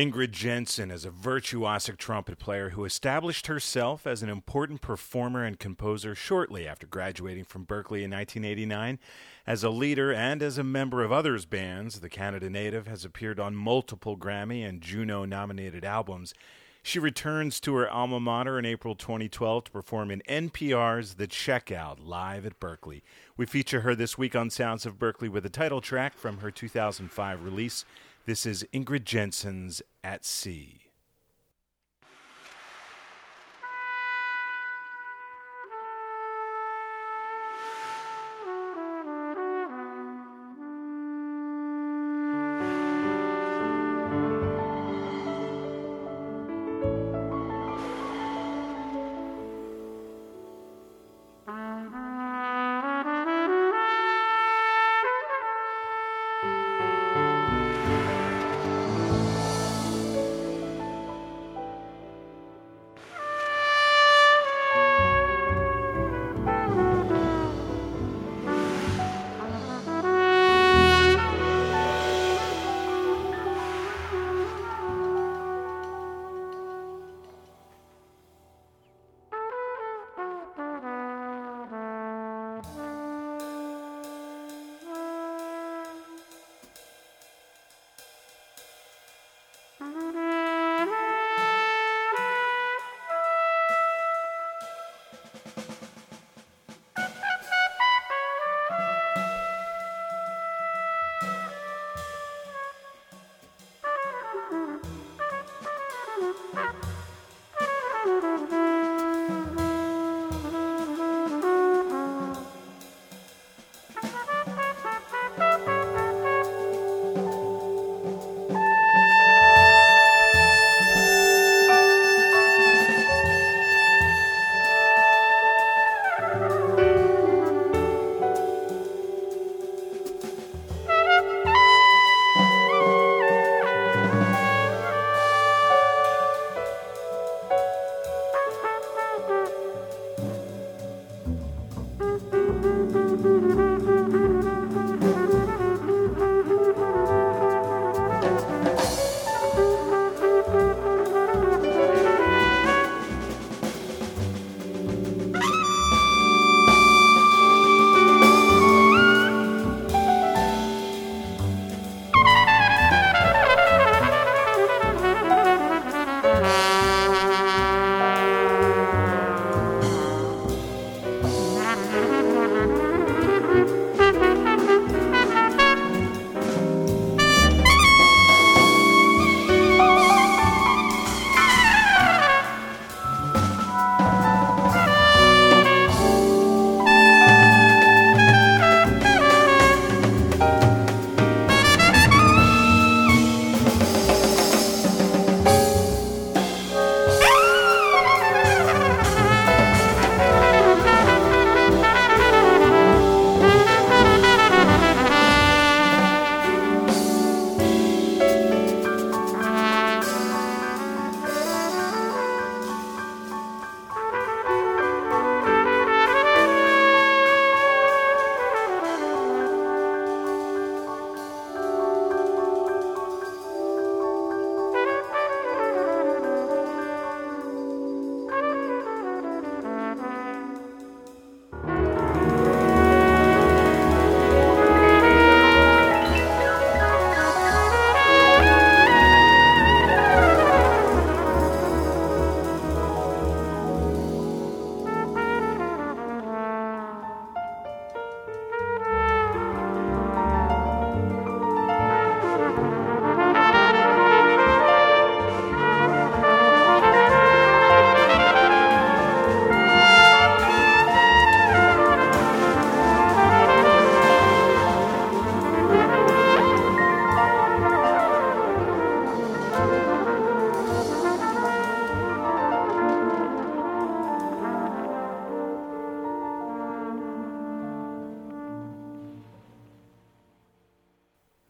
Ingrid 0.00 0.30
Jensen 0.30 0.90
is 0.90 1.04
a 1.04 1.10
virtuosic 1.10 1.98
trumpet 1.98 2.38
player 2.38 2.70
who 2.70 2.86
established 2.86 3.48
herself 3.48 4.06
as 4.06 4.22
an 4.22 4.30
important 4.30 4.80
performer 4.80 5.44
and 5.44 5.58
composer 5.58 6.14
shortly 6.14 6.66
after 6.66 6.86
graduating 6.86 7.44
from 7.44 7.66
Berklee 7.66 8.04
in 8.04 8.10
1989. 8.10 8.98
As 9.46 9.62
a 9.62 9.68
leader 9.68 10.10
and 10.10 10.42
as 10.42 10.56
a 10.56 10.64
member 10.64 11.04
of 11.04 11.12
others' 11.12 11.44
bands, 11.44 12.00
the 12.00 12.08
Canada 12.08 12.48
native 12.48 12.86
has 12.86 13.04
appeared 13.04 13.38
on 13.38 13.54
multiple 13.54 14.16
Grammy 14.16 14.66
and 14.66 14.80
Juno 14.80 15.26
nominated 15.26 15.84
albums. 15.84 16.32
She 16.82 16.98
returns 16.98 17.60
to 17.60 17.76
her 17.76 17.90
alma 17.90 18.20
mater 18.20 18.58
in 18.58 18.64
April 18.64 18.94
2012 18.94 19.64
to 19.64 19.70
perform 19.70 20.10
in 20.10 20.22
NPR's 20.26 21.16
The 21.16 21.28
Checkout 21.28 21.98
live 22.02 22.46
at 22.46 22.58
Berklee. 22.58 23.02
We 23.36 23.44
feature 23.44 23.82
her 23.82 23.94
this 23.94 24.16
week 24.16 24.34
on 24.34 24.48
Sounds 24.48 24.86
of 24.86 24.98
Berklee 24.98 25.28
with 25.28 25.44
a 25.44 25.50
title 25.50 25.82
track 25.82 26.16
from 26.16 26.38
her 26.38 26.50
2005 26.50 27.44
release. 27.44 27.84
This 28.26 28.44
is 28.44 28.66
Ingrid 28.74 29.04
Jensen's 29.04 29.80
At 30.04 30.26
Sea. 30.26 30.90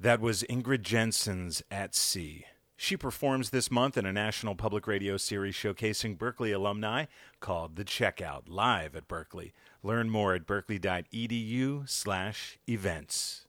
That 0.03 0.23
was 0.23 0.45
Ingrid 0.49 0.81
Jensen's 0.81 1.63
At 1.71 1.95
Sea. 1.95 2.47
She 2.75 2.97
performs 2.97 3.51
this 3.51 3.71
month 3.71 3.99
in 3.99 4.07
a 4.07 4.13
national 4.15 4.55
public 4.55 4.87
radio 4.87 5.19
series 5.19 5.55
showcasing 5.55 6.17
Berklee 6.17 6.55
alumni 6.55 7.05
called 7.39 7.77
The 7.77 7.85
Checkout, 7.85 8.45
live 8.47 8.97
at 8.97 9.09
Berklee. 9.09 9.53
Learn 9.83 10.09
more 10.09 10.33
at 10.33 10.47
berklee.edu 10.47 11.87
slash 11.87 12.59
events. 12.67 13.45